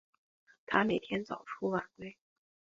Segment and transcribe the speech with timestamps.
[0.65, 2.17] 他每天早出晚归